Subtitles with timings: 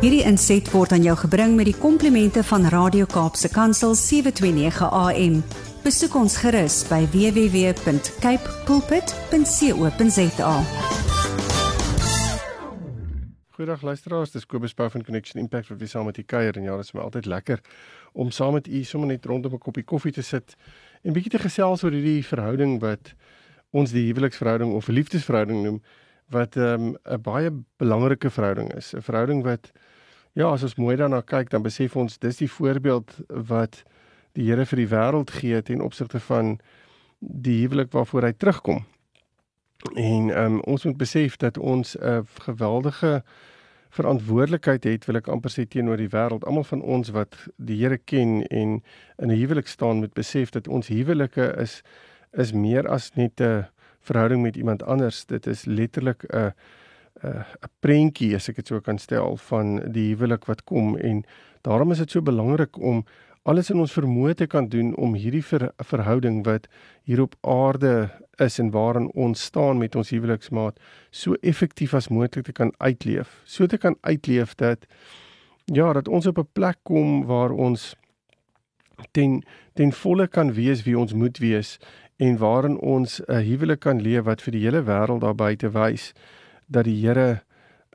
[0.00, 5.34] Hierdie inset word aan jou gebring met die komplimente van Radio Kaapse Kansel 729 AM.
[5.84, 10.54] Besoek ons gerus by www.cape pulpit.co.za.
[13.58, 16.64] Goeiedag luisteraars, dis Kobus Pau van Connection Impact wat weer saam met u kuier en
[16.70, 17.60] ja, dit is my altyd lekker
[18.16, 20.56] om saam met u sommer net rondom 'n koppie koffie te sit
[21.04, 23.12] en bietjie te gesels oor hierdie verhouding wat
[23.70, 25.82] ons die huweliksverhouding of liefdesverhouding noem
[26.30, 29.72] wat ehm, 'n um, baie belangrike verhouding is, 'n verhouding wat
[30.32, 33.84] ja, as ons mooi daarna kyk, dan besef ons dis die voorbeeld wat
[34.38, 36.58] die Here vir die wêreld gee ten opsigte van
[37.18, 38.84] die huwelik waarvoor hy terugkom.
[39.94, 43.22] En ehm um, ons moet besef dat ons 'n geweldige
[43.90, 46.44] verantwoordelikheid het, wil ek amper sê teenoor die wêreld.
[46.46, 48.82] Almal van ons wat die Here ken en
[49.18, 51.82] in 'n huwelik staan, moet besef dat ons huwelike is
[52.32, 53.66] is meer as net 'n
[54.00, 55.26] verhouding met iemand anders.
[55.26, 56.52] Dit is letterlik 'n
[57.22, 61.24] 'n 'n prentjie as ek dit so kan stel van die huwelik wat kom en
[61.62, 63.04] daarom is dit so belangrik om
[63.42, 66.68] alles in ons vermoë te kan doen om hierdie ver, verhouding wat
[67.08, 70.80] hier op aarde is en waarin ons staan met ons huweliksmaat
[71.10, 73.40] so effektief as moontlik te kan uitleef.
[73.44, 74.86] So te kan uitleef dat
[75.64, 77.94] ja, dat ons op 'n plek kom waar ons
[79.12, 79.42] ten
[79.74, 81.78] ten volle kan wees wie ons moet wees
[82.16, 86.12] en waarin ons 'n huwelik kan leef wat vir die hele wêreld daar buite wys
[86.70, 87.42] dat die Here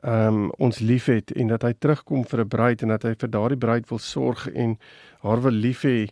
[0.04, 3.30] ehm um, ons liefhet en dat hy terugkom vir 'n bruid en dat hy vir
[3.30, 4.78] daardie bruid wil sorg en
[5.22, 6.08] haar wil lief hê.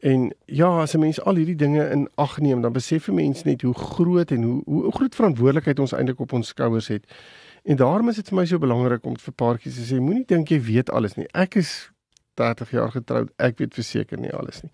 [0.00, 3.44] En ja, as 'n mens al hierdie dinge in ag neem, dan besef 'n mens
[3.44, 7.04] net hoe groot en hoe hoe groot verantwoordelikheid ons eintlik op ons skouers het.
[7.64, 10.48] En daarom is dit vir my so belangrik om vir paartjies te sê, moenie dink
[10.48, 11.26] jy weet alles nie.
[11.34, 11.90] Ek is
[12.36, 13.32] 30 jaar getroud.
[13.42, 14.72] Ek weet verseker nie alles nie.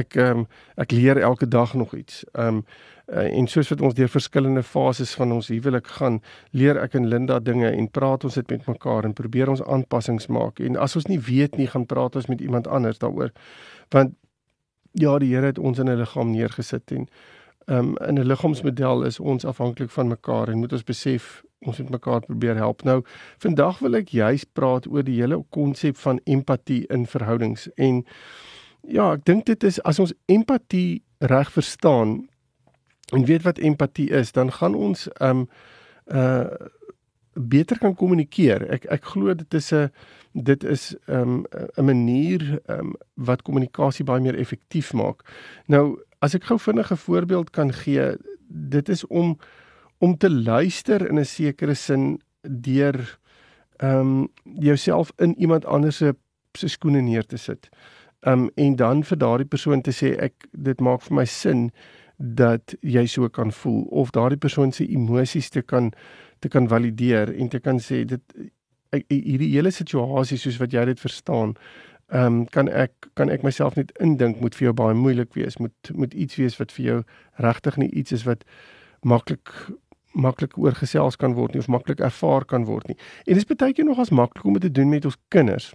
[0.00, 0.46] Ek ehm um,
[0.80, 2.24] ek leer elke dag nog iets.
[2.32, 2.64] Ehm um,
[3.10, 6.20] en soos wat ons deur verskillende fases van ons huwelik gaan,
[6.54, 10.28] leer ek en Linda dinge en praat ons dit met mekaar en probeer ons aanpassings
[10.30, 10.60] maak.
[10.62, 13.32] En as ons nie weet nie, gaan praat ons met iemand anders daaroor.
[13.90, 14.14] Want
[14.92, 17.08] ja, die Here het ons in 'n liggaam neergesit en
[17.66, 21.78] ehm um, in 'n liggaamsmodel is ons afhanklik van mekaar en moet ons besef ons
[21.78, 22.82] moet mekaar probeer help.
[22.82, 23.02] Nou,
[23.38, 28.04] vandag wil ek juist praat oor die hele konsep van empatie in verhoudings en
[28.88, 32.28] ja, ek dink dit is as ons empatie reg verstaan
[33.12, 35.48] en weet wat empatie is, dan gaan ons um
[36.06, 36.46] uh
[37.40, 38.64] beter kan kommunikeer.
[38.74, 39.90] Ek ek glo dit is 'n
[40.34, 41.46] dit is um
[41.78, 45.22] 'n manier um wat kommunikasie baie meer effektief maak.
[45.66, 48.16] Nou, as ek gou vinnig 'n voorbeeld kan gee,
[48.48, 49.38] dit is om
[50.00, 53.18] om te luister in 'n sekere sin deur
[53.76, 56.14] ehm um, jouself in iemand anders se
[56.58, 57.68] se skoene neer te sit.
[58.20, 61.70] Ehm um, en dan vir daardie persoon te sê ek dit maak vir my sin
[62.16, 65.92] dat jy so kan voel of daardie persoon se emosies te kan
[66.38, 68.22] te kan valideer en te kan sê dit
[69.08, 71.54] hierdie hele situasie soos wat jy dit verstaan
[72.10, 75.58] ehm um, kan ek kan ek myself net indink moet vir jou baie moeilik wees
[75.58, 77.02] moet moet iets wees wat vir jou
[77.38, 78.44] regtig nie iets is wat
[79.04, 79.52] maklik
[80.12, 82.96] maklik oorgesels kan word nie of maklik ervaar kan word nie.
[83.26, 85.72] En dit is baie keer nog as maklik om dit te doen met ons kinders.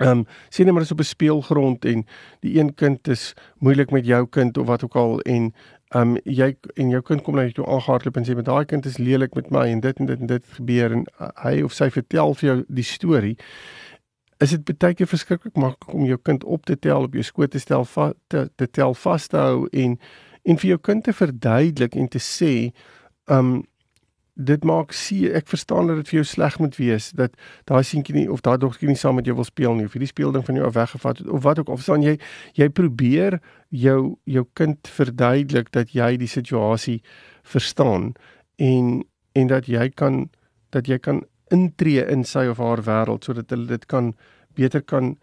[0.00, 2.06] Ehm um, sien net maar as op 'n speelgrond en
[2.40, 5.54] die een kind is moeilik met jou kind of wat ook al en
[5.88, 8.64] ehm um, jy en jou kind kom na jou toe aangehardloop en sê met daai
[8.64, 11.62] kind is lelik met my en dit en dit en dit gebeur en uh, hy
[11.62, 13.36] of sy vertel vir jou die storie
[14.40, 17.50] is dit baie keer verskriklik maklik om jou kind op te tel op jou skoot
[17.50, 17.86] te stel
[18.26, 19.98] te, te tel vas te hou en
[20.42, 22.70] en vir jou kind te verduidelik en te sê
[23.30, 23.60] um
[24.40, 27.34] dit maak sie ek verstaan dat dit vir jou sleg moet wees dat
[27.68, 30.08] daai seentjie nie of daai dogtertjie nie saam met jou wil speel nie of hierdie
[30.08, 32.16] speelding van jou af weggevat het of wat ook of staan jy
[32.56, 37.00] jy probeer jou jou kind verduidelik dat jy die situasie
[37.42, 38.14] verstaan
[38.56, 39.02] en
[39.34, 40.28] en dat jy kan
[40.70, 44.14] dat jy kan intree in sy of haar wêreld sodat hulle dit kan
[44.54, 45.16] beter kan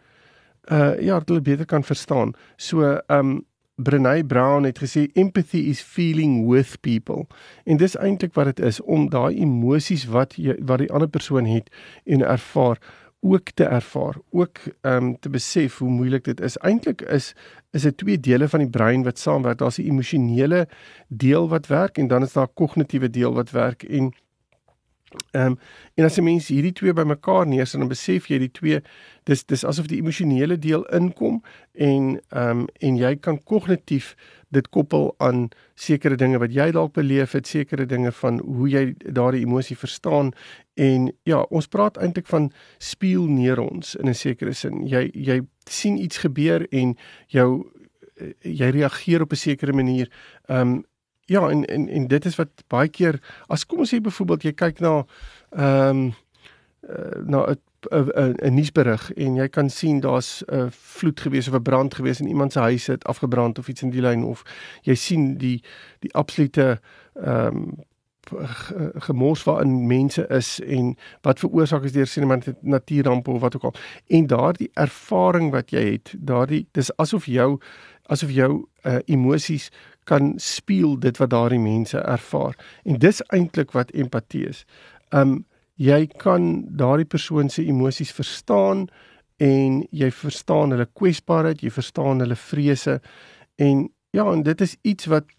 [0.71, 2.33] uh ja, hulle beter kan verstaan.
[2.57, 3.45] So um
[3.77, 7.27] Brené Brown het gesê empathy is feeling with people.
[7.63, 11.45] En dis eintlik wat dit is om daai emosies wat jy wat die ander persoon
[11.45, 11.69] het
[12.05, 12.81] en ervaar
[13.21, 16.57] ook te ervaar, ook ehm um, te besef hoe moeilik dit is.
[16.57, 17.33] Eintlik is
[17.71, 19.57] is dit twee dele van die brein wat saamwerk.
[19.57, 20.67] Daar's 'n emosionele
[21.07, 24.13] deel wat werk en dan is daar 'n kognitiewe deel wat werk en
[25.31, 25.59] Ehm um,
[25.95, 28.81] en as jy mens hierdie twee bymekaar neersit dan besef jy die twee
[29.29, 31.39] dis dis asof die emosionele deel inkom
[31.73, 34.15] en ehm um, en jy kan kognitief
[34.55, 38.83] dit koppel aan sekere dinge wat jy dalk beleef het, sekere dinge van hoe jy
[39.03, 40.31] daardie emosie verstaan
[40.75, 44.87] en ja, ons praat eintlik van spieelneurons in 'n sekere sin.
[44.87, 46.95] Jy jy sien iets gebeur en
[47.27, 47.65] jou
[48.17, 50.11] eh, jy reageer op 'n sekere manier.
[50.49, 50.85] Ehm um,
[51.27, 53.19] Ja, en en en dit is wat baie keer
[53.51, 54.93] as kom ons sê byvoorbeeld jy kyk na
[55.51, 56.13] ehm um,
[56.87, 57.59] uh, na 'n
[57.91, 62.19] 'n 'n nuusberig en jy kan sien daar's 'n vloed gewees of 'n brand gewees
[62.19, 64.43] in iemand se huis het afgebrand of iets in die lyn of
[64.81, 65.63] jy sien die
[65.99, 66.79] die absolute
[67.13, 67.75] ehm um,
[68.95, 73.63] gemors waarin mense is en wat veroorsaak is deur sien iemand natuurrampe of wat ook
[73.63, 73.73] al.
[74.07, 77.59] En daardie ervaring wat jy het daardie dis asof jou
[78.05, 79.69] asof jou uh, emosies
[80.07, 82.55] kan speel dit wat daardie mense ervaar
[82.87, 84.63] en dis eintlik wat empatie is.
[85.11, 85.43] Um
[85.77, 88.87] jy kan daardie persoon se emosies verstaan
[89.37, 92.97] en jy verstaan hulle kwesbaarheid, jy verstaan hulle vrese
[93.61, 95.29] en ja, en dit is iets wat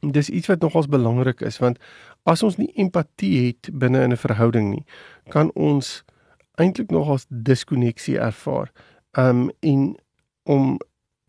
[0.00, 1.80] dis iets wat nogals belangrik is want
[2.28, 4.84] as ons nie empatie het binne in 'n verhouding nie,
[5.30, 6.02] kan ons
[6.60, 8.70] eintlik nogals diskonneksie ervaar.
[9.16, 9.96] Um en
[10.44, 10.78] om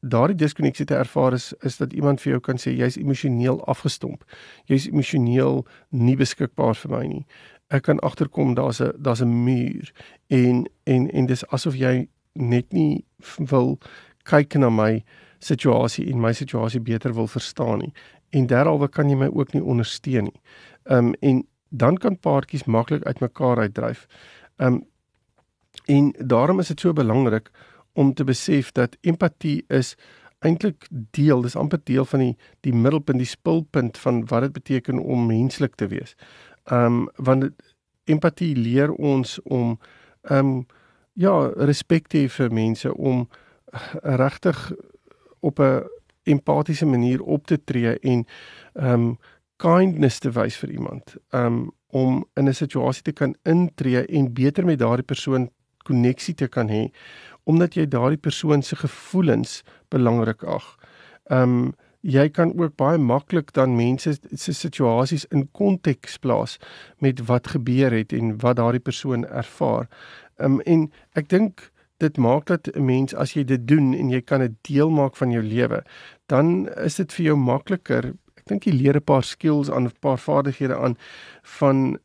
[0.01, 4.23] daardie diskonneksie te ervaar is is dat iemand vir jou kan sê jy's emosioneel afgestomp.
[4.65, 7.25] Jy's emosioneel nie beskikbaar vir my nie.
[7.69, 9.91] Ek kan agterkom daar's 'n daar's 'n muur
[10.29, 13.05] en en en dis asof jy net nie
[13.37, 13.79] wil
[14.23, 15.03] kyk na my
[15.39, 17.93] situasie en my situasie beter wil verstaan nie
[18.29, 20.41] en derhalwe kan jy my ook nie ondersteun nie.
[20.83, 24.07] Um en dan kan paartjies maklik uitmekaar uitdryf.
[24.57, 24.83] Um
[25.85, 27.51] en daarom is dit so belangrik
[27.93, 29.95] om te besef dat empatie is
[30.41, 32.35] eintlik deel, dis amper deel van die
[32.65, 36.15] die middelpunt, die spulpunt van wat dit beteken om menslik te wees.
[36.65, 37.51] Um want
[38.09, 39.77] empatie leer ons om
[40.29, 40.65] um
[41.13, 43.27] ja, respek te hê vir mense om
[44.01, 44.71] regtig
[45.39, 45.83] op 'n
[46.23, 48.25] empatiese manier op te tree en
[48.73, 49.17] um
[49.57, 51.15] kindness te wys vir iemand.
[51.29, 55.49] Um om in 'n situasie te kan intree en beter met daardie persoon
[55.83, 56.89] koneksie te kan hê
[57.43, 60.75] omdat jy daardie persoon se gevoelens belangrik ag.
[61.29, 66.57] Um jy kan ook baie maklik dan mense se situasies in konteks plaas
[66.97, 69.85] met wat gebeur het en wat daardie persoon ervaar.
[70.37, 71.69] Um en ek dink
[72.01, 75.15] dit maak dat 'n mens as jy dit doen en jy kan dit deel maak
[75.15, 75.83] van jou lewe,
[76.25, 78.13] dan is dit vir jou makliker.
[78.37, 80.97] Ek dink jy leer 'n paar skills aan 'n paar vaardighede aan
[81.43, 81.97] van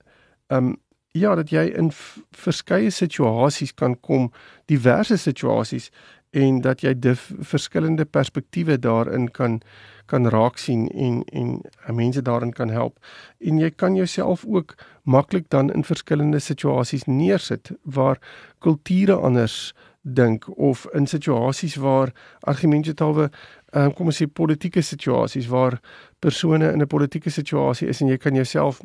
[0.50, 0.76] ehm um,
[1.18, 1.90] ja, dat jy in
[2.36, 4.30] verskeie situasies kan kom,
[4.66, 5.90] diverse situasies
[6.36, 9.60] en dat jy die verskillende perspektiewe daarin kan
[10.06, 11.62] kan raak sien en en
[11.94, 12.98] mense daarin kan help.
[13.38, 18.18] En jy kan jouself ook maklik dan in verskillende situasies neersit waar
[18.58, 23.30] kulture anders dink of in situasies waar argumente talwe
[23.74, 25.80] um, kom ons sê politieke situasies waar
[26.22, 28.80] persone in 'n politieke situasie is en jy kan jouself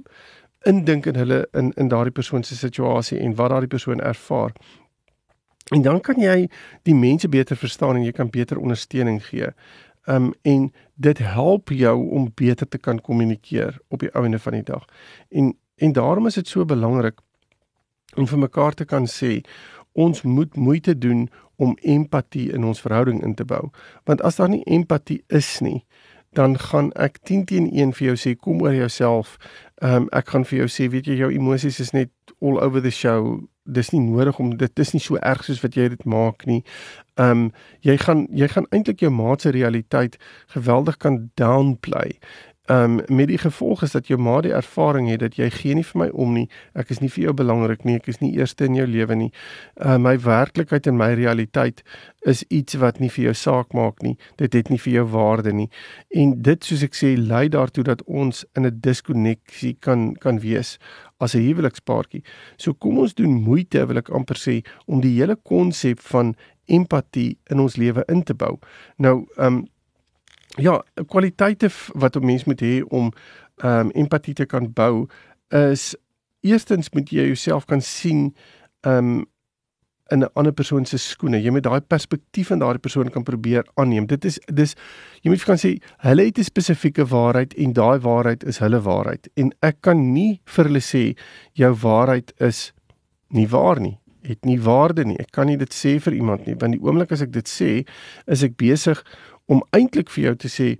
[0.66, 4.52] indink in hulle in in daardie persoon se situasie en wat daardie persoon ervaar.
[5.72, 6.50] En dan kan jy
[6.84, 9.54] die mense beter verstaan en jy kan beter ondersteuning gee.
[10.06, 14.64] Um en dit help jou om beter te kan kommunikeer op die einde van die
[14.64, 14.86] dag.
[15.30, 17.22] En en daarom is dit so belangrik
[18.16, 19.42] om vir mekaar te kan sê
[19.92, 23.70] ons moet moeite doen om empatie in ons verhouding in te bou.
[24.04, 25.84] Want as daar nie empatie is nie,
[26.32, 29.38] dan gaan ek 10 teen 1 vir jou sê kom oor jouself.
[29.82, 32.82] Ehm um, ek gaan vir jou sê weet jy jou emosies is net all over
[32.82, 33.42] the show.
[33.66, 36.64] Dis nie nodig om dit is nie so erg soos wat jy dit maak nie.
[37.20, 37.52] Ehm um,
[37.84, 40.18] jy gaan jy gaan eintlik jou maat se realiteit
[40.56, 42.16] geweldig kan downplay
[42.72, 45.76] Ehm um, met die gevolg is dat jou ma die ervaring het dat jy gee
[45.76, 46.46] nie vir my om nie.
[46.74, 47.98] Ek is nie vir jou belangrik nie.
[48.00, 49.32] Ek is nie eerste in jou lewe nie.
[49.76, 51.82] Uh my werklikheid en my realiteit
[52.32, 54.16] is iets wat nie vir jou saak maak nie.
[54.40, 55.68] Dit het nie vir jou waarde nie.
[56.16, 60.78] En dit soos ek sê lei daartoe dat ons in 'n diskonneksie kan kan wees
[61.20, 62.24] as 'n huwelikspaartjie.
[62.58, 66.36] So kom ons doen moeite, wil ek amper sê, om die hele konsep van
[66.66, 68.60] empatie in ons lewe in te bou.
[68.98, 69.68] Nou, ehm um,
[70.58, 73.12] ja, kwaliteite wat 'n mens moet hê om
[73.64, 75.08] ehm um, empatie te kan bou
[75.50, 75.96] is
[76.42, 78.36] eerstens moet jy jouself kan sien
[78.82, 79.26] ehm um,
[80.12, 81.42] in 'n ander persoon se skoene.
[81.42, 84.06] Jy moet daai perspektief van daardie persoon kan probeer aanneem.
[84.06, 84.76] Dit is dis
[85.22, 89.30] jy moet kan sê hulle het 'n spesifieke waarheid en daai waarheid is hulle waarheid
[89.36, 91.18] en ek kan nie vir hulle sê
[91.54, 92.74] jou waarheid is
[93.30, 95.18] nie waar nie het nie waarde nie.
[95.22, 97.72] Ek kan nie dit sê vir iemand nie want die oomblik as ek dit sê,
[98.28, 99.02] is ek besig
[99.52, 100.72] om eintlik vir jou te sê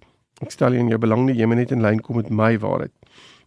[0.42, 2.94] ek stel in jou belang nie jy moet net in lyn kom met my waarheid.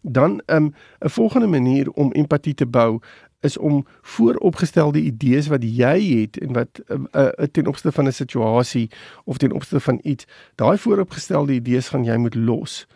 [0.01, 3.01] Dan ehm, 'n um, volgende manier om empatie te bou
[3.41, 8.11] is om vooropgestelde idees wat jy het en wat uh, uh, ten opsigte van 'n
[8.11, 8.89] situasie
[9.23, 12.87] of ten opsigte van iets, daai vooropgestelde idees gaan jy moet los.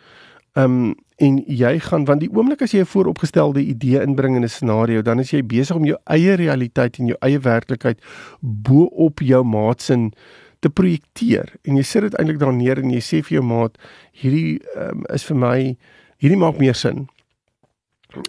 [0.52, 4.42] Ehm um, en jy gaan want die oomblik as jy 'n vooropgestelde idee inbring in
[4.42, 7.98] 'n scenario, dan is jy besig om jou eie realiteit en jou eie werklikheid
[8.40, 10.10] bo op jou maat se
[10.60, 13.78] te projekteer en jy sit dit eintlik daar neer en jy sê vir jou maat
[14.22, 15.56] hierdie um, is vir my
[16.20, 17.08] hierdie maak meer sin.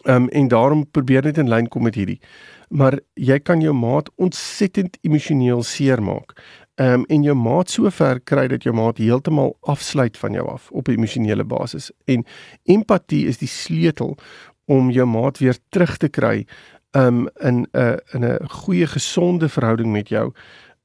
[0.05, 2.19] Ehm um, en daarom probeer net in lyn kom met hierdie.
[2.69, 6.35] Maar jy kan jou maat ontsettend emosioneel seermaak.
[6.75, 10.47] Ehm um, en jou maat so ver kry dat jou maat heeltemal afsluit van jou
[10.47, 11.91] af op 'n emosionele basis.
[12.05, 12.25] En
[12.63, 14.17] empatie is die sleutel
[14.65, 16.45] om jou maat weer terug te kry
[16.91, 20.33] um in 'n in 'n goeie gesonde verhouding met jou.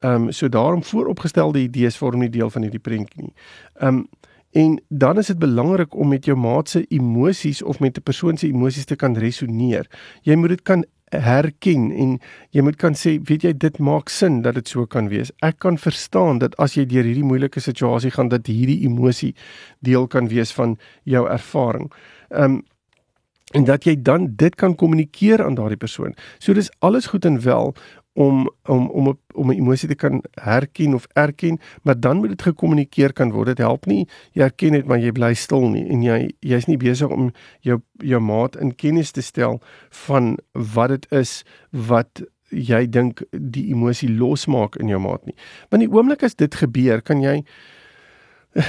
[0.06, 3.34] Um so daarom vooropgestelde idees vorm nie deel van hierdie prentjie nie.
[3.80, 4.06] Um
[4.56, 8.36] en dan is dit belangrik om met jou maat se emosies of met 'n persoon
[8.36, 9.86] se emosies te kan resoneer.
[10.22, 10.84] Jy moet dit kan
[11.14, 12.18] herken en
[12.50, 15.30] jy moet kan sê, weet jy, dit maak sin dat dit so kan wees.
[15.46, 19.34] Ek kan verstaan dat as jy deur hierdie moeilike situasie gaan dat hierdie emosie
[19.80, 21.92] deel kan wees van jou ervaring.
[22.30, 22.62] Um
[23.54, 26.16] en dat jy dan dit kan kommunikeer aan daardie persoon.
[26.38, 27.74] So dis alles goed en wel
[28.16, 32.28] om om om 'n om 'n emosie te kan herken of erken, maar dan moet
[32.28, 33.46] dit gekommunikeer kan word.
[33.46, 36.76] Dit help nie jy erken dit maar jy bly stil nie en jy jy's nie
[36.76, 42.86] besig om jou jou maat in kennis te stel van wat dit is wat jy
[42.86, 45.34] dink die emosie losmaak in jou maat nie.
[45.70, 47.44] Want die oomblik as dit gebeur, kan jy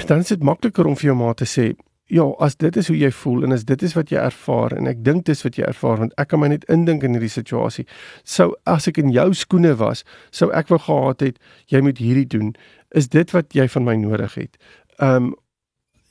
[0.07, 1.73] dan is dit makliker om vir jou maat te sê
[2.07, 4.87] ja, as dit is hoe jy voel en as dit is wat jy ervaar en
[4.87, 7.83] ek dink dis wat jy ervaar want ek kan my net indink in hierdie situasie.
[8.23, 11.41] Sou as ek in jou skoene was, sou ek wou gehad het
[11.73, 12.53] jy moet hierdie doen.
[12.95, 14.55] Is dit wat jy van my nodig het?
[15.03, 15.35] Um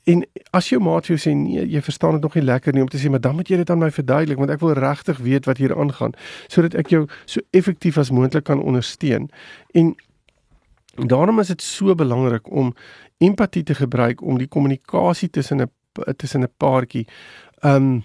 [0.06, 0.20] en
[0.54, 3.00] as jou maat jou sê nee, jy verstaan dit nog nie lekker nie om te
[3.02, 5.58] sê maar dan moet jy dit aan my verduidelik want ek wil regtig weet wat
[5.58, 6.14] hier aangaan
[6.46, 9.26] sodat ek jou so effektief as moontlik kan ondersteun.
[9.74, 9.96] En
[11.10, 12.70] daarom is dit so belangrik om
[13.18, 15.72] empatie te gebruik om die kommunikasie tussen 'n
[16.16, 17.06] tussen 'n paartjie
[17.62, 18.04] um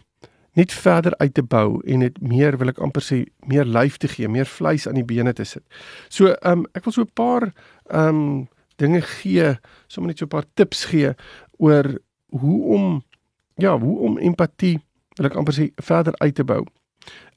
[0.54, 4.08] net verder uit te bou en dit meer wil ek amper sê meer lyf te
[4.08, 5.64] gee, meer vleis aan die bene te sit.
[6.10, 7.54] So um ek wil so 'n paar
[7.90, 9.58] um dinge gee,
[9.88, 11.14] sommer net so 'n paar tips gee
[11.58, 13.04] oor hoe om
[13.58, 14.80] ja, hoe om empatie
[15.18, 16.66] wil ek amper sê verder uit te bou.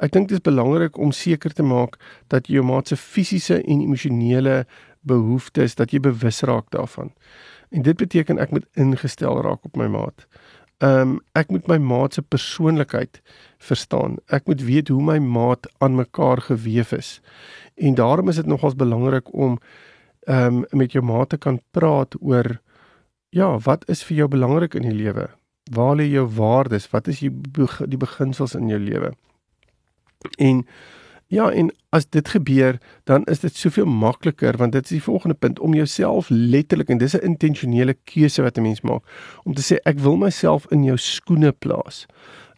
[0.03, 3.61] Ek dink dit is belangrik om seker te maak dat jy jou maat se fisiese
[3.63, 4.65] en emosionele
[5.05, 7.13] behoeftes dat jy bewus raak daarvan.
[7.75, 10.27] En dit beteken ek moet ingestel raak op my maat.
[10.83, 13.21] Ehm um, ek moet my maat se persoonlikheid
[13.59, 14.19] verstaan.
[14.27, 17.21] Ek moet weet hoe my maat aan mekaar gewewe is.
[17.75, 19.59] En daarom is dit nogals belangrik om
[20.27, 22.61] ehm um, met jou maat te kan praat oor
[23.35, 25.29] ja, wat is vir jou belangrik in die lewe?
[25.75, 26.87] Waar lê jou waardes?
[26.91, 27.33] Wat is die
[27.91, 29.11] die beginsels in jou lewe?
[30.39, 30.63] En
[31.33, 35.35] Ja, en as dit gebeur, dan is dit soveel makliker want dit is die volgende
[35.35, 39.03] punt om jouself letterlik en dis 'n intentionele keuse wat 'n mens maak
[39.45, 42.07] om te sê ek wil myself in jou skoene plaas.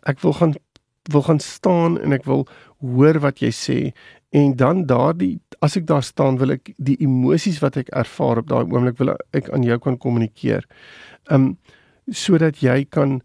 [0.03, 0.55] Ek wil gaan
[1.03, 2.47] wil gaan staan en ek wil
[2.81, 3.93] hoor wat jy sê
[4.31, 8.49] en dan daardie as ek daar staan wil ek die emosies wat ek ervaar op
[8.49, 10.67] daai oomblik wil ek aan jou kan kommunikeer.
[11.31, 11.57] Um
[12.13, 13.21] sodat jy kan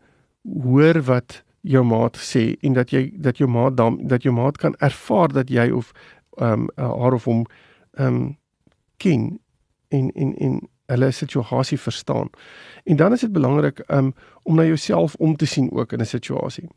[0.63, 4.57] hoor wat jou maat sê en dat jy dat jou maat dan dat jou maat
[4.57, 5.91] kan ervaar dat jy of
[6.37, 7.45] ehm um, haar of hom
[7.93, 8.37] ehm um,
[8.97, 9.39] ken
[9.89, 12.29] en en en hulle situasie verstaan.
[12.83, 14.13] En dan is dit belangrik um,
[14.43, 16.67] om na jouself om te sien ook in 'n situasie.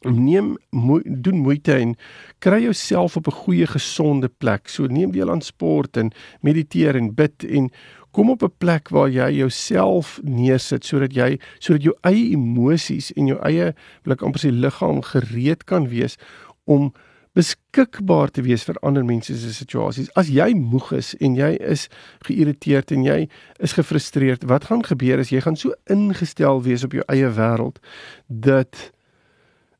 [0.00, 1.96] Neem moe, doen moeite en
[2.38, 4.68] kry jouself op 'n goeie gesonde plek.
[4.68, 7.70] So neem deel aan sport en mediteer en bid en
[8.16, 13.26] kom op 'n plek waar jy jouself neersit sodat jy sodat jou eie emosies en
[13.26, 16.16] jou eie wil ek amper sê liggaam gereed kan wees
[16.64, 16.92] om
[17.36, 20.08] beskikbaar te wees vir ander mense se situasies.
[20.16, 21.88] As jy moeg is en jy is
[22.24, 23.28] geïrriteerd en jy
[23.60, 27.78] is gefrustreerd, wat gaan gebeur as jy gaan so ingestel wees op jou eie wêreld
[28.26, 28.92] dat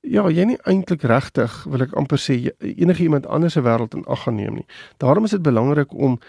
[0.02, 4.04] ja, jy nie eintlik regtig wil ek amper sê enige iemand anders se wêreld in
[4.04, 4.66] ag gaan neem nie.
[4.98, 6.20] Daarom is dit belangrik om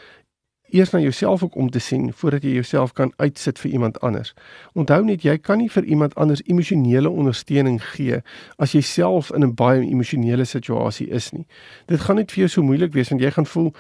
[0.70, 4.34] eers na jouself ook om te sien voordat jy jouself kan uitsit vir iemand anders.
[4.74, 8.22] Onthou net jy kan nie vir iemand anders emosionele ondersteuning gee
[8.58, 11.46] as jy self in 'n baie emosionele situasie is nie.
[11.86, 13.74] Dit gaan net vir jou so moeilik wees want jy gaan voel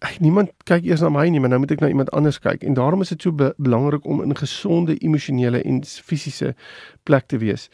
[0.00, 2.62] ek niemand kyk eers na my nie, maar nou moet ek na iemand anders kyk.
[2.64, 6.54] En daarom is dit so be belangrik om in gesonde emosionele en fisiese
[7.02, 7.68] plek te wees.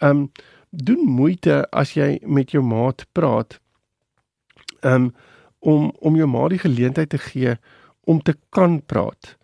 [0.00, 0.32] Um
[0.70, 3.60] doen moeite as jy met jou maat praat.
[4.80, 5.14] Um
[5.58, 7.56] om om jou maat die geleentheid te gee
[8.06, 9.36] om te kan praat.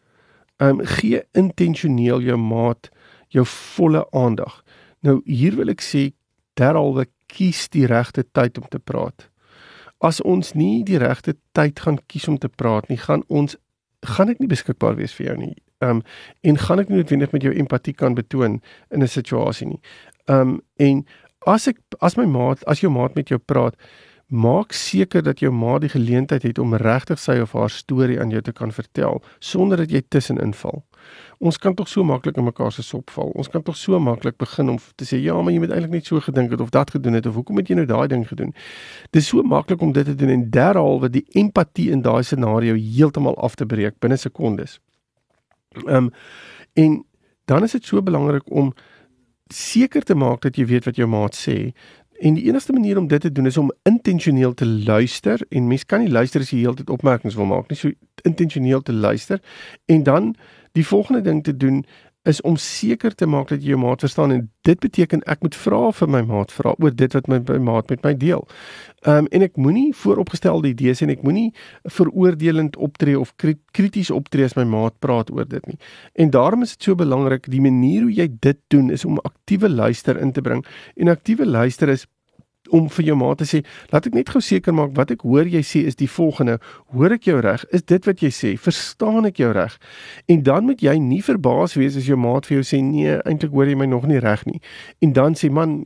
[0.62, 2.90] Ehm um, gee intentioneel jou maat
[3.28, 4.62] jou volle aandag.
[5.00, 6.12] Nou hier wil ek sê
[6.60, 9.28] derhalwe kies die regte tyd om te praat.
[10.02, 13.56] As ons nie die regte tyd gaan kies om te praat nie, gaan ons
[14.02, 15.54] gaan ek nie beskikbaar wees vir jou nie.
[15.82, 16.04] Ehm um,
[16.42, 19.80] en gaan ek nie noodwendig met jou empatie kan betoon in 'n situasie nie.
[20.28, 21.04] Ehm um, en
[21.46, 23.74] as ek as my maat, as jou maat met jou praat,
[24.32, 28.30] Maak seker dat jou ma die geleentheid het om regtig sy of haar storie aan
[28.32, 30.80] jou te kan vertel sonder dat jy tussenin val.
[31.42, 33.28] Ons kan tog so maklik in mekaar se sop val.
[33.36, 36.08] Ons kan tog so maklik begin om te sê ja, maar jy moet eintlik net
[36.08, 38.54] so gedink het of dat gedoen het of hoekom het jy nou daai ding gedoen?
[39.12, 43.36] Dis so maklik om dit te doen en derhalwe die empatie in daai scenario heeltemal
[43.36, 44.78] af te breek binne sekondes.
[45.84, 46.10] Ehm um,
[46.72, 47.02] en
[47.44, 48.72] dan is dit so belangrik om
[49.52, 51.74] seker te maak dat jy weet wat jou maat sê.
[52.22, 55.86] En die enigste manier om dit te doen is om intentioneel te luister en mens
[55.86, 57.78] kan nie luister as jy heeltyd opmerkings wil maak nie.
[57.78, 57.90] So
[58.22, 59.42] intentioneel te luister
[59.90, 60.34] en dan
[60.78, 61.82] die volgende ding te doen
[62.22, 65.56] is om seker te maak dat jy jou maat verstaan en dit beteken ek moet
[65.58, 68.46] vra vir my maat vra oor dit wat my, my maat met my deel.
[69.02, 71.50] Ehm um, en ek moenie vooropgestelde idees en ek moenie
[71.90, 73.34] veroordelend optree of
[73.74, 75.78] krities optree as my maat praat oor dit nie.
[76.14, 79.68] En daarom is dit so belangrik die manier hoe jy dit doen is om aktiewe
[79.70, 80.62] luister in te bring.
[80.96, 82.06] En aktiewe luister is
[82.72, 83.62] om vir jou ma te sê,
[83.92, 86.58] laat ek net gou seker maak wat ek hoor jy sê is die volgende.
[86.96, 87.64] Hoor ek jou reg?
[87.76, 88.54] Is dit wat jy sê?
[88.60, 89.78] Verstaan ek jou reg?
[90.32, 93.52] En dan moet jy nie verbaas wees as jou maat vir jou sê nee, eintlik
[93.52, 94.62] hoor jy my nog nie reg nie.
[95.04, 95.82] En dan sê man,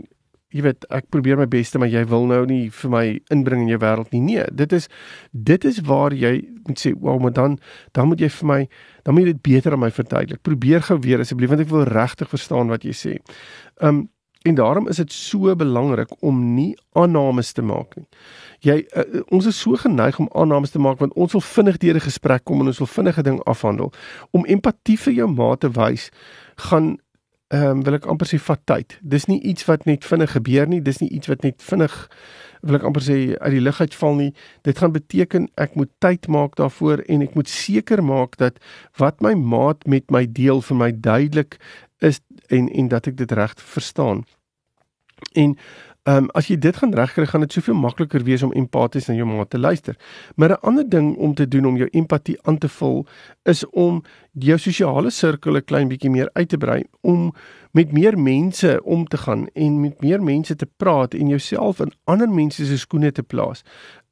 [0.54, 3.72] jy weet, ek probeer my beste, maar jy wil nou nie vir my inbring in
[3.74, 4.22] jou wêreld nie.
[4.24, 4.88] Nee, dit is
[5.32, 7.58] dit is waar jy moet sê, "Wow, maar dan
[7.92, 8.68] dan moet jy vir my
[9.04, 10.42] dan moet jy dit beter aan my verduidelik.
[10.42, 13.18] Probeer gou weer asseblief want ek wil regtig verstaan wat jy sê."
[13.82, 14.08] Um
[14.46, 18.06] En daarom is dit so belangrik om nie aannames te maak nie.
[18.62, 21.98] Jy uh, ons is so geneig om aannames te maak want ons wil vinnig deur
[21.98, 23.92] 'n gesprek kom en ons wil vinnige ding afhandel.
[24.30, 26.10] Om empatie vir jou maat te wys
[26.70, 26.96] gaan
[27.48, 28.98] ehm um, wil ek amper sê vat tyd.
[29.02, 31.94] Dis nie iets wat net vinnig gebeur nie, dis nie iets wat net vinnig
[32.66, 34.32] wil ek amper sê uit die lug uitval nie.
[34.66, 38.58] Dit gaan beteken ek moet tyd maak daarvoor en ek moet seker maak dat
[38.98, 41.58] wat my maat met my deel vir my duidelik
[42.02, 42.18] is
[42.50, 44.24] en en dat ek dit reg verstaan.
[45.32, 45.56] En
[46.06, 49.14] ehm um, as jy dit gaan regkry, gaan dit soveel makliker wees om empaties na
[49.14, 49.96] jou maat te luister.
[50.36, 53.06] Maar 'n ander ding om te doen om jou empatie aan te vul
[53.42, 57.34] is om jou sosiale sirkel 'n klein bietjie meer uit te brei, om
[57.72, 61.92] met meer mense om te gaan en met meer mense te praat en jouself in
[62.04, 63.62] ander mense se skoene te plaas.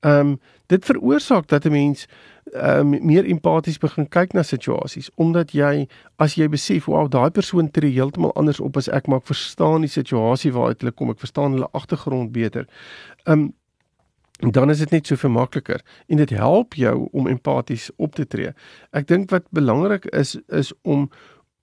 [0.04, 2.06] Ehm um, dit veroorsaak dat 'n mens
[2.52, 5.86] um, meer empaties begin kyk na situasies omdat jy
[6.16, 9.84] as jy besef wow daai persoon tree heeltemal anders op as ek maar ek verstaan
[9.86, 12.66] die situasie waaruit hulle kom ek verstaan hulle agtergrond beter.
[13.24, 13.52] Um
[14.52, 18.50] dan is dit net so vermakliker en dit help jou om empaties op te tree.
[18.92, 21.08] Ek dink wat belangrik is is om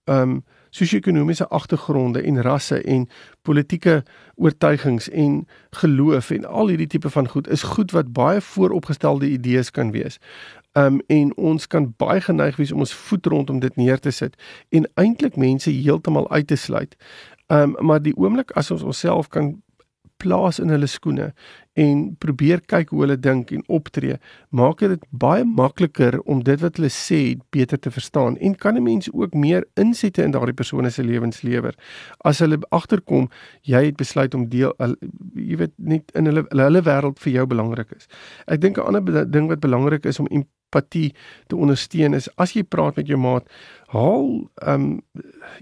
[0.06, 3.08] um sosio-ekonomiese agtergronde en rasse en
[3.42, 4.04] politieke
[4.36, 9.72] oortuigings en geloof en al hierdie tipe van goed is goed wat baie vooropgestelde idees
[9.72, 10.20] kan wees.
[10.74, 14.38] Um en ons kan baie geneig wees om ons voet rondom dit neer te sit
[14.70, 16.96] en eintlik mense heeltemal uit te sluit.
[17.48, 19.58] Um maar die oomblik as ons onsself kan
[20.18, 21.34] plaas in hulle skoene
[21.74, 24.18] en probeer kyk hoe hulle dink en optree,
[24.50, 27.22] maak dit baie makliker om dit wat hulle sê
[27.56, 31.42] beter te verstaan en kan 'n mens ook meer insette in daardie persone se lewens
[31.42, 31.76] lewer.
[32.26, 33.30] As hulle agterkom
[33.62, 34.74] jy het besluit om deel
[35.36, 38.08] jy weet net in hulle hulle wêreld vir jou belangrik is.
[38.48, 40.28] Ek dink 'n ander ding wat belangrik is om
[40.72, 41.14] empatie
[41.48, 43.48] te ondersteun is as jy praat met jou maat,
[43.92, 45.02] haal um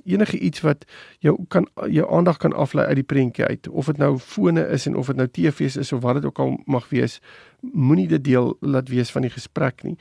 [0.05, 0.85] enige iets wat
[1.19, 4.85] jou kan jou aandag kan aflei uit die prentjie uit of dit nou fone is
[4.85, 7.19] en of dit nou TV's is of wat dit ook al mag wees,
[7.61, 9.97] moenie dit deel laat wees van die gesprek nie.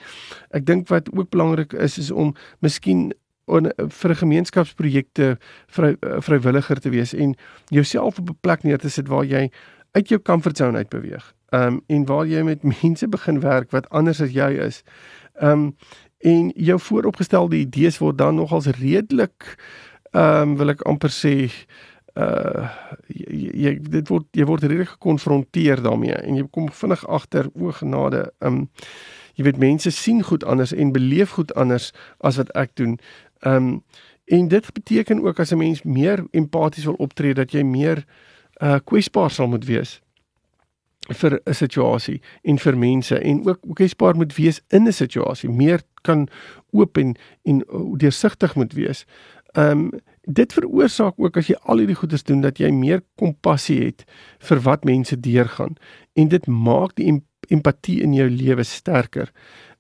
[0.51, 3.13] Ek dink wat ook belangrik is is om miskien
[3.47, 3.71] on,
[4.03, 7.35] vir gemeenskapsprojekte vry, vrywilliger te wees en
[7.69, 9.51] jouself op 'n plek neer te sit waar jy
[9.93, 14.21] uit jou comfortzone uit beweeg um, en waar jy met mense begin werk wat anders
[14.21, 14.83] as jy is.
[15.41, 15.77] Um
[16.19, 19.55] en jou vooropgestelde idees word dan nogals redelik
[20.11, 21.47] um wil ek amper sê
[22.19, 22.69] uh
[23.07, 27.73] jy, jy dit word jy word redelik gekonfronteer daarmee en jy kom vinnig agter o
[27.73, 28.67] genade um
[29.39, 32.99] jy weet mense sien goed anders en beleef goed anders as wat ek doen.
[33.47, 33.85] Um
[34.29, 38.05] en dit beteken ook as 'n mens meer empaties wil optree dat jy meer
[38.61, 40.01] uh kwesbaar sal moet wees
[41.09, 45.83] vir 'n situasie en vir mense en ook kwesbaar moet wees in 'n situasie, meer
[46.03, 46.29] kan
[46.71, 47.65] oop en en
[47.97, 49.07] deursigtig moet wees.
[49.53, 49.91] Ehm um,
[50.29, 54.05] dit veroorsaak ook as jy al hierdie goeders doen dat jy meer kompassie het
[54.45, 55.79] vir wat mense deurgaan
[56.21, 57.09] en dit maak die
[57.49, 59.33] empatie in jou lewe sterker.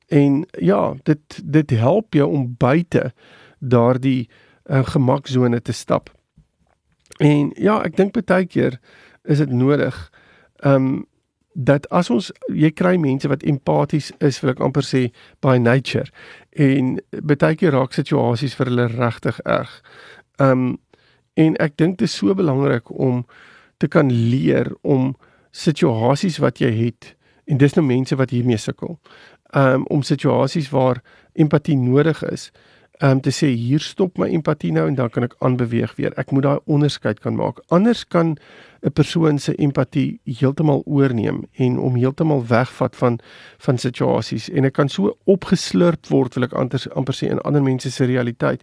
[0.08, 3.11] En ja, dit dit help jou om buite
[3.58, 4.28] daardie
[4.64, 6.08] uh, gemaksone te stap.
[7.18, 8.78] En ja, ek dink baie keer
[9.28, 9.96] is dit nodig
[10.64, 11.04] um,
[11.58, 15.08] dat as ons jy kry mense wat empaties is, wil ek amper sê
[15.44, 16.06] by nature
[16.54, 19.72] en baie keer raak situasies vir hulle regtig erg.
[20.38, 20.79] Um
[21.38, 23.22] en ek dink dit is so belangrik om
[23.79, 25.12] te kan leer om
[25.55, 27.14] situasies wat jy het
[27.46, 28.98] en dis nou mense wat hiermee sukkel.
[29.55, 31.03] Um om situasies waar
[31.38, 32.51] empatie nodig is,
[33.01, 36.14] um te sê hier stop my empatie nou en dan kan ek aanbeweeg weer.
[36.18, 37.62] Ek moet daai onderskeid kan maak.
[37.70, 38.37] Anders kan
[38.83, 43.18] 'n persoon se empatie heeltemal oorneem en om heeltemal wegvat van
[43.59, 47.62] van situasies en ek kan so opgeslurp word wil ek anders amper sê in ander
[47.62, 48.62] mense se realiteit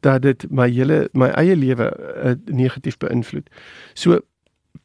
[0.00, 1.88] dat dit my hele my eie lewe
[2.24, 3.48] uh, negatief beïnvloed.
[3.92, 4.20] So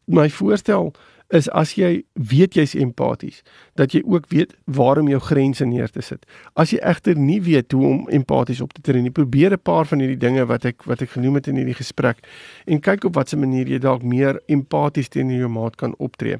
[0.05, 0.93] my voorstel
[1.33, 3.41] is as jy weet jy's empaties,
[3.79, 6.27] dat jy ook weet waar om jou grense neer te sit.
[6.53, 9.85] As jy egter nie weet hoe om empaties op te tree nie, probeer 'n paar
[9.89, 12.21] van hierdie dinge wat ek wat ek genoem het in hierdie gesprek
[12.67, 16.37] en kyk op watter manier jy dalk meer empaties teenoor jou maat kan optree.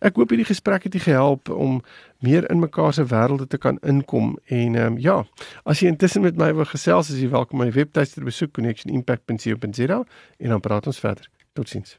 [0.00, 1.82] Ek hoop hierdie gesprek het jou gehelp om
[2.20, 5.24] meer in mekaar se wêrelde te kan inkom en ehm um, ja,
[5.64, 10.04] as jy intussen met my wil gesels, is jy welkom my webtuiste besoek connectionimpact.co.za
[10.38, 11.30] en dan praat ons verder.
[11.52, 11.98] Totsiens.